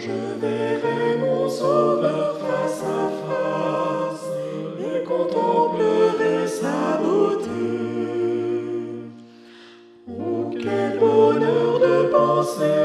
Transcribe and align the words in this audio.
je 0.00 0.40
verrai 0.40 1.18
mon 1.18 1.46
sauveur 1.48 2.38
face 2.38 2.82
à 2.82 3.10
face 3.26 4.30
et 4.80 5.04
contemplerai 5.04 6.46
sa 6.46 6.96
beauté. 7.02 7.50
Oh, 10.08 10.50
quel 10.58 10.98
bonheur 10.98 11.78
de 11.80 12.08
penser! 12.10 12.79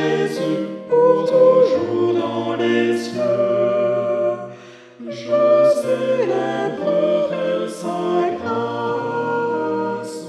Jésus 0.00 0.66
pour 0.88 1.26
toujours 1.26 2.14
dans 2.14 2.54
les 2.56 2.96
cieux, 2.96 3.20
je 5.08 5.44
célébrerai 5.82 7.68
sa 7.68 8.30
grâce. 8.38 10.26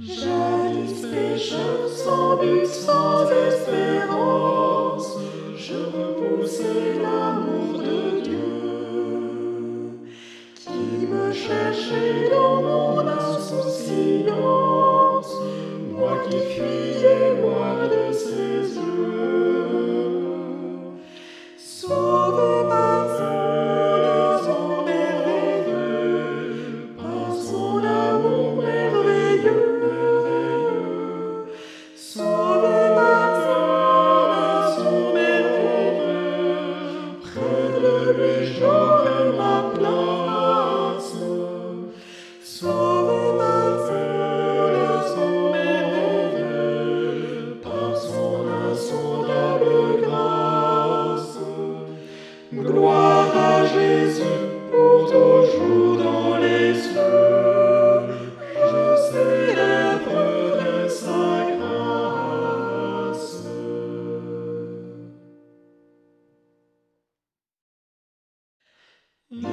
J'alice 0.00 1.04
les 1.12 1.36
jeux 1.36 1.88
sans 1.88 2.36
but, 2.38 2.66
sans 2.66 3.30
espérance. 3.30 4.13
Sove 21.74 22.83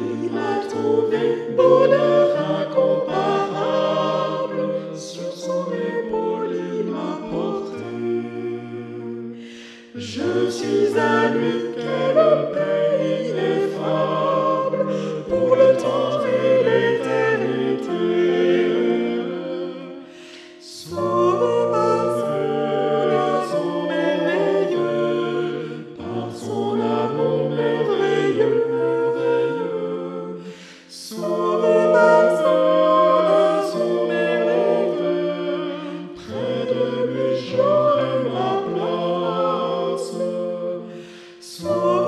il 0.00 0.30
m'a 0.32 0.56
trouvé 0.68 1.48
bonheur 1.56 2.28
incomparable, 2.60 4.60
sur 4.94 5.32
son 5.32 5.66
épaule 5.72 6.54
il 6.54 6.84
m'a 6.86 7.18
porté. 7.30 7.84
Je 9.94 10.50
suis 10.50 10.98
à 10.98 11.30
lui. 11.30 11.69
Oh. 41.62 41.99